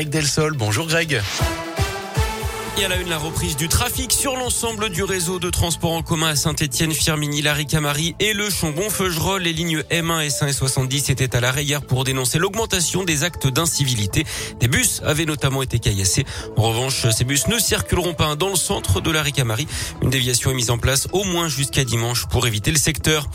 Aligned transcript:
Greg 0.00 0.10
Delsol, 0.10 0.52
bonjour 0.52 0.86
Greg. 0.86 1.20
Et 2.80 2.84
à 2.84 2.88
la 2.88 2.96
une, 2.96 3.08
la 3.08 3.18
reprise 3.18 3.56
du 3.56 3.66
trafic 3.66 4.12
sur 4.12 4.36
l'ensemble 4.36 4.90
du 4.90 5.02
réseau 5.02 5.40
de 5.40 5.50
transport 5.50 5.92
en 5.92 6.02
commun 6.02 6.28
à 6.28 6.36
Saint-Etienne, 6.36 6.92
Firmini, 6.92 7.42
Laricamari 7.42 8.14
et 8.20 8.34
le 8.34 8.50
Chambon-Feugerolles. 8.50 9.42
Les 9.42 9.52
lignes 9.52 9.80
M1, 9.90 10.28
S1 10.28 10.48
et 10.48 10.52
70 10.52 11.10
étaient 11.10 11.34
à 11.34 11.40
l'arrêt 11.40 11.64
hier 11.64 11.82
pour 11.82 12.04
dénoncer 12.04 12.38
l'augmentation 12.38 13.02
des 13.02 13.24
actes 13.24 13.48
d'incivilité. 13.48 14.24
Des 14.60 14.68
bus 14.68 15.02
avaient 15.04 15.24
notamment 15.24 15.62
été 15.62 15.80
caillassés. 15.80 16.24
En 16.56 16.68
revanche, 16.68 17.08
ces 17.10 17.24
bus 17.24 17.48
ne 17.48 17.58
circuleront 17.58 18.14
pas 18.14 18.36
dans 18.36 18.50
le 18.50 18.56
centre 18.56 19.00
de 19.00 19.10
Laricamari. 19.10 19.66
Une 20.02 20.10
déviation 20.10 20.52
est 20.52 20.54
mise 20.54 20.70
en 20.70 20.78
place 20.78 21.08
au 21.12 21.24
moins 21.24 21.48
jusqu'à 21.48 21.84
dimanche 21.84 22.26
pour 22.26 22.46
éviter 22.46 22.70
le 22.70 22.78
secteur. 22.78 23.28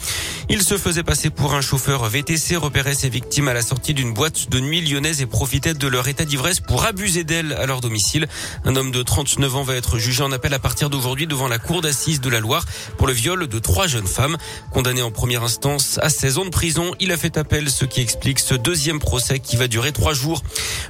Il 0.49 0.61
se 0.61 0.77
faisait 0.77 1.03
passer 1.03 1.29
pour 1.29 1.53
un 1.53 1.61
chauffeur 1.61 2.05
VTC, 2.05 2.55
repérait 2.55 2.95
ses 2.95 3.09
victimes 3.09 3.49
à 3.49 3.53
la 3.53 3.61
sortie 3.61 3.93
d'une 3.93 4.13
boîte 4.13 4.49
de 4.49 4.59
nuit 4.59 4.81
lyonnaise 4.81 5.21
et 5.21 5.25
profitait 5.25 5.73
de 5.73 5.87
leur 5.87 6.07
état 6.07 6.23
d'ivresse 6.23 6.61
pour 6.61 6.85
abuser 6.85 7.23
d'elles 7.25 7.53
à 7.53 7.65
leur 7.65 7.81
domicile. 7.81 8.27
Un 8.63 8.75
homme 8.75 8.91
de 8.91 9.01
30 9.01 9.32
9 9.37 9.55
ans 9.55 9.63
va 9.63 9.75
être 9.75 9.97
jugé 9.97 10.23
en 10.23 10.31
appel 10.31 10.53
à 10.53 10.59
partir 10.59 10.89
d'aujourd'hui 10.89 11.27
devant 11.27 11.47
la 11.47 11.59
cour 11.59 11.81
d'assises 11.81 12.21
de 12.21 12.29
la 12.29 12.39
Loire 12.39 12.65
pour 12.97 13.07
le 13.07 13.13
viol 13.13 13.47
de 13.47 13.59
trois 13.59 13.87
jeunes 13.87 14.07
femmes. 14.07 14.37
Condamné 14.71 15.01
en 15.01 15.11
première 15.11 15.43
instance 15.43 15.99
à 16.01 16.09
16 16.09 16.37
ans 16.37 16.45
de 16.45 16.49
prison, 16.49 16.93
il 16.99 17.11
a 17.11 17.17
fait 17.17 17.37
appel, 17.37 17.69
ce 17.69 17.85
qui 17.85 18.01
explique 18.01 18.39
ce 18.39 18.53
deuxième 18.53 18.99
procès 18.99 19.39
qui 19.39 19.55
va 19.55 19.67
durer 19.67 19.91
trois 19.91 20.13
jours. 20.13 20.43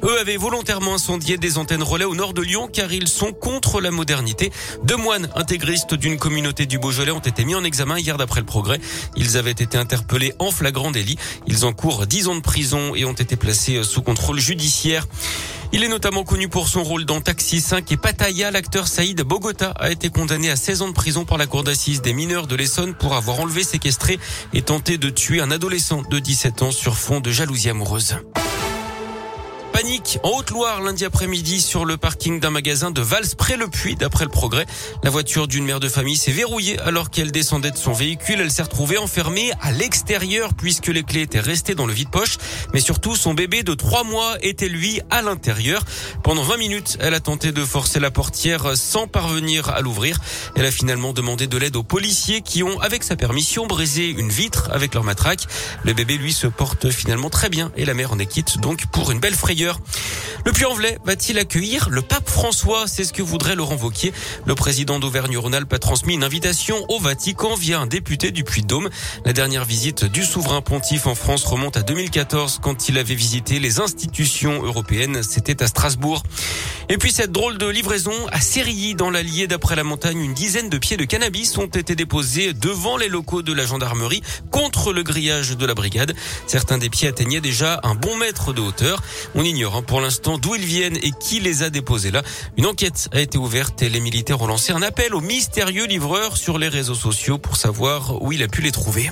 Eux 0.04 0.20
avaient 0.20 0.38
volontairement 0.38 0.96
incendié 0.96 1.38
des 1.38 1.58
antennes 1.58 1.84
relais 1.84 2.06
au 2.06 2.16
nord 2.16 2.34
de 2.34 2.42
Lyon 2.42 2.70
car 2.72 2.92
ils 2.92 3.08
sont 3.08 3.34
contre 3.34 3.82
la 3.82 3.92
modernité. 3.92 4.52
Deux 4.84 4.98
moines 4.98 5.30
intégristes 5.36 5.94
d'une 5.94 6.18
communauté 6.18 6.66
du 6.66 6.80
Beaujolais 6.80 7.12
ont 7.12 7.20
été 7.20 7.46
mis 7.46 7.56
en 7.56 7.64
examen 7.64 8.00
hier 8.00 8.18
d'après 8.18 8.40
le 8.40 8.46
progrès. 8.46 8.80
Ils 9.16 9.38
avaient 9.38 9.52
été 9.52 9.78
interpellés 9.78 10.34
en 10.40 10.52
flagrant 10.52 10.92
délit. 10.92 11.18
Ils 11.48 11.66
encourent 11.66 12.08
10 12.08 12.28
ans 12.28 12.36
de 12.36 12.42
prison 12.42 12.96
et 12.96 13.06
ont 13.06 13.14
été 13.14 13.36
placés 13.36 13.84
sous 13.84 14.02
contrôle 14.02 14.40
judiciaire. 14.40 15.08
Il 15.76 15.84
est 15.84 15.88
notamment 15.88 16.24
connu 16.24 16.50
pour 16.50 16.68
son 16.68 16.84
rôle 16.84 17.04
dans 17.04 17.20
Taxi 17.20 17.60
5 17.60 17.92
et 17.92 17.98
Pattaya. 17.98 18.52
L'acteur 18.52 18.88
Saïd 18.88 19.20
Bogota 19.24 19.72
a 19.72 19.90
été 19.90 20.10
condamné 20.10 20.52
à 20.52 20.56
16 20.56 20.84
ans 20.84 20.88
de 20.88 20.94
prison 20.94 21.26
par 21.26 21.40
la 21.40 21.48
cour 21.48 21.64
d'assises 21.64 22.04
des 22.04 22.14
mineurs 22.14 22.46
de 22.46 22.56
l'Essonne 22.56 22.94
pour 22.94 23.16
avoir 23.16 23.40
enlevé, 23.40 23.64
séquestré 23.64 24.20
et 24.54 24.62
tenté 24.62 25.00
de 25.00 25.10
tuer 25.10 25.42
un 25.42 25.50
adolescent 25.50 26.04
de 26.04 26.20
17 26.20 26.62
ans 26.62 26.72
sur 26.72 26.96
fond 26.96 27.22
de 27.22 27.32
jalousie 27.32 27.72
amoureuse. 27.72 28.18
Panique 29.74 30.20
en 30.22 30.38
Haute-Loire 30.38 30.82
lundi 30.82 31.04
après-midi 31.04 31.60
sur 31.60 31.84
le 31.84 31.98
parking 31.98 32.40
d'un 32.40 32.52
magasin 32.52 32.92
de 32.92 33.02
Vals 33.02 33.36
près 33.36 33.58
le 33.58 33.68
Puy 33.68 33.96
d'après 33.96 34.24
le 34.24 34.30
progrès. 34.30 34.68
La 35.02 35.10
voiture 35.10 35.48
d'une 35.48 35.66
mère 35.66 35.80
de 35.80 35.90
famille 35.90 36.16
s'est 36.16 36.32
verrouillée 36.32 36.78
alors 36.82 37.10
qu'elle 37.10 37.32
descendait 37.32 37.72
de 37.72 37.78
son 37.78 37.92
véhicule. 37.92 38.40
Elle 38.40 38.52
s'est 38.52 38.62
retrouvée 38.62 39.00
enfermée 39.00 39.52
à 39.62 39.72
l'extérieur 39.72 40.54
puisque 40.54 40.88
les 40.88 41.02
clés 41.02 41.22
étaient 41.22 41.40
restées 41.40 41.74
dans 41.74 41.88
le 41.88 41.94
vide-poche. 41.94 42.38
Mais 42.72 42.82
surtout, 42.82 43.16
son 43.16 43.34
bébé 43.34 43.64
de 43.64 43.74
trois 43.74 44.04
mois 44.04 44.38
était 44.42 44.70
lui 44.70 45.02
à 45.10 45.24
l'intérieur. 45.24 45.84
Pendant 46.22 46.44
20 46.44 46.58
minutes, 46.58 46.98
elle 47.00 47.16
a 47.16 47.20
tenté 47.20 47.52
de 47.52 47.66
forcer 47.66 48.00
la 48.00 48.12
portière 48.12 48.78
sans 48.78 49.08
parvenir 49.08 49.70
à 49.70 49.82
l'ouvrir. 49.82 50.20
Elle 50.56 50.66
a 50.66 50.72
finalement 50.72 51.14
demandé 51.14 51.48
de 51.48 51.58
l'aide 51.58 51.76
aux 51.78 51.84
policiers 51.84 52.42
qui 52.42 52.62
ont, 52.62 52.80
avec 52.80 53.04
sa 53.04 53.16
permission, 53.16 53.66
brisé 53.66 54.08
une 54.08 54.30
vitre 54.30 54.70
avec 54.72 54.94
leur 54.94 55.04
matraque. 55.04 55.48
Le 55.84 55.94
bébé, 55.94 56.18
lui, 56.18 56.32
se 56.32 56.46
porte 56.46 56.92
finalement 56.92 57.32
très 57.32 57.50
bien 57.50 57.72
et 57.76 57.86
la 57.86 57.96
mère 57.96 58.14
en 58.14 58.20
est 58.20 58.28
quitte 58.28 58.60
donc 58.60 58.86
pour 58.92 59.10
une 59.10 59.20
belle 59.20 59.34
frayeur. 59.34 59.73
heures. 59.74 60.33
Le 60.46 60.52
Puy-en-Velay 60.52 60.98
va-t-il 61.06 61.40
accueillir 61.40 61.88
le 61.90 62.02
pape 62.02 62.30
François? 62.30 62.86
C'est 62.86 63.06
ce 63.06 63.14
que 63.14 63.22
voudrait 63.22 63.56
Laurent 63.56 63.78
Wauquiez. 63.78 64.12
Le 64.46 64.56
président 64.56 65.00
d'Auvergne-Rhône-Alpes 65.00 65.72
a 65.72 65.80
transmis 65.80 66.16
une 66.16 66.24
invitation 66.24 66.76
au 66.90 67.00
Vatican 67.00 67.56
via 67.56 67.80
un 67.80 67.88
député 67.88 68.32
du 68.32 68.44
Puy-de-Dôme. 68.44 68.90
La 69.24 69.32
dernière 69.32 69.64
visite 69.64 70.04
du 70.04 70.26
souverain 70.26 70.60
pontife 70.60 71.08
en 71.08 71.16
France 71.16 71.46
remonte 71.46 71.78
à 71.78 71.82
2014 71.82 72.60
quand 72.62 72.90
il 72.90 72.98
avait 72.98 73.16
visité 73.16 73.60
les 73.60 73.80
institutions 73.80 74.62
européennes. 74.64 75.24
C'était 75.24 75.64
à 75.64 75.68
Strasbourg. 75.68 76.24
Et 76.90 76.98
puis 76.98 77.14
cette 77.14 77.32
drôle 77.32 77.58
de 77.58 77.68
livraison 77.68 78.12
à 78.34 78.42
Sérilly 78.42 78.96
dans 78.96 79.10
l'Allier 79.10 79.48
d'après 79.48 79.78
la 79.78 79.86
montagne, 79.86 80.20
une 80.20 80.34
dizaine 80.34 80.70
de 80.70 80.78
pieds 80.78 80.98
de 80.98 81.06
cannabis 81.06 81.58
ont 81.58 81.68
été 81.68 81.96
déposés 81.96 82.54
devant 82.54 82.98
les 82.98 83.08
locaux 83.08 83.42
de 83.42 83.54
la 83.54 83.66
gendarmerie 83.66 84.22
contre 84.52 84.92
le 84.92 85.04
grillage 85.04 85.56
de 85.56 85.66
la 85.66 85.74
brigade. 85.74 86.14
Certains 86.48 86.78
des 86.78 86.90
pieds 86.90 87.08
atteignaient 87.08 87.40
déjà 87.40 87.80
un 87.84 87.96
bon 87.96 88.18
mètre 88.18 88.52
de 88.52 88.60
hauteur. 88.60 89.02
On 89.36 89.46
ignore 89.46 89.78
hein, 89.78 89.82
pour 89.82 90.02
l'instant 90.02 90.33
d'où 90.38 90.56
ils 90.56 90.66
viennent 90.66 90.98
et 90.98 91.12
qui 91.12 91.40
les 91.40 91.64
a 91.64 91.70
déposés 91.70 92.12
là. 92.12 92.22
Une 92.58 92.66
enquête 92.66 93.10
a 93.12 93.22
été 93.22 93.38
ouverte 93.38 93.82
et 93.82 93.90
les 93.90 94.00
militaires 94.00 94.42
ont 94.42 94.48
lancé 94.48 94.74
un 94.74 94.82
appel 94.82 95.14
au 95.16 95.22
mystérieux 95.22 95.86
livreur 95.86 96.38
sur 96.38 96.58
les 96.58 96.68
réseaux 96.68 96.96
sociaux 96.96 97.38
pour 97.38 97.58
savoir 97.58 98.22
où 98.22 98.32
il 98.32 98.44
a 98.44 98.48
pu 98.48 98.62
les 98.62 98.72
trouver. 98.72 99.10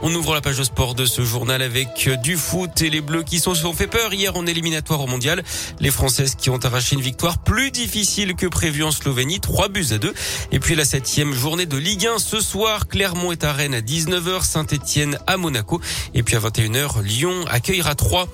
On 0.00 0.14
ouvre 0.14 0.34
la 0.34 0.40
page 0.40 0.62
sport 0.62 0.94
de 0.94 1.04
ce 1.04 1.24
journal 1.24 1.60
avec 1.60 2.08
du 2.22 2.36
foot 2.36 2.82
et 2.82 2.88
les 2.88 3.00
Bleus 3.00 3.24
qui 3.24 3.40
sont, 3.40 3.56
sont 3.56 3.72
fait 3.72 3.88
peur 3.88 4.14
hier 4.14 4.36
en 4.36 4.46
éliminatoire 4.46 5.00
au 5.00 5.08
mondial. 5.08 5.42
Les 5.80 5.90
Françaises 5.90 6.36
qui 6.36 6.50
ont 6.50 6.58
arraché 6.58 6.94
une 6.94 7.02
victoire 7.02 7.38
plus 7.38 7.72
difficile 7.72 8.36
que 8.36 8.46
prévu 8.46 8.84
en 8.84 8.92
Slovénie, 8.92 9.40
3 9.40 9.68
buts 9.68 9.86
à 9.90 9.98
2. 9.98 10.14
Et 10.52 10.60
puis 10.60 10.76
la 10.76 10.84
septième 10.84 11.34
journée 11.34 11.66
de 11.66 11.76
Ligue 11.76 12.06
1 12.06 12.18
ce 12.20 12.40
soir, 12.40 12.86
Clermont 12.86 13.32
est 13.32 13.42
à 13.42 13.52
Rennes 13.52 13.74
à 13.74 13.80
19h, 13.80 14.44
Saint-Etienne 14.44 15.18
à 15.26 15.36
Monaco. 15.36 15.80
Et 16.14 16.22
puis 16.22 16.36
à 16.36 16.40
21h, 16.40 17.02
Lyon 17.02 17.44
accueillera 17.48 17.96
3. 17.96 18.28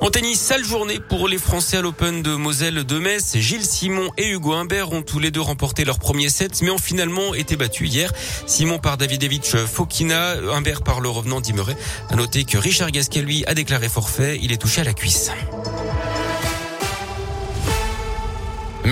En 0.00 0.10
tennis, 0.10 0.40
sale 0.40 0.64
journée 0.64 0.98
pour 0.98 1.28
les 1.28 1.38
Français 1.38 1.76
à 1.76 1.82
l'Open 1.82 2.22
de 2.22 2.34
Moselle 2.34 2.84
de 2.84 2.98
Metz. 2.98 3.36
Gilles 3.36 3.66
Simon 3.66 4.10
et 4.16 4.30
Hugo 4.30 4.54
Humbert 4.54 4.92
ont 4.92 5.02
tous 5.02 5.18
les 5.18 5.30
deux 5.30 5.42
remporté 5.42 5.84
leur 5.84 5.98
premier 5.98 6.30
set, 6.30 6.62
mais 6.62 6.70
ont 6.70 6.78
finalement 6.78 7.34
été 7.34 7.56
battus 7.56 7.92
hier. 7.92 8.10
Simon 8.46 8.78
par 8.78 8.96
Davidevich 8.96 9.56
Fokina, 9.66 10.36
Humbert 10.52 10.82
par 10.82 11.01
le 11.02 11.08
revenant 11.10 11.40
d'Imeray. 11.40 11.76
À 12.08 12.16
noter 12.16 12.44
que 12.44 12.56
Richard 12.56 12.90
Gasquet, 12.90 13.22
lui, 13.22 13.44
a 13.46 13.54
déclaré 13.54 13.88
forfait. 13.88 14.38
Il 14.40 14.52
est 14.52 14.56
touché 14.56 14.80
à 14.80 14.84
la 14.84 14.94
cuisse. 14.94 15.30